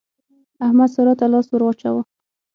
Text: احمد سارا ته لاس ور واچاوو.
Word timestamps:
احمد 0.65 0.89
سارا 0.95 1.13
ته 1.19 1.25
لاس 1.31 1.47
ور 1.49 1.61
واچاوو. 1.63 2.01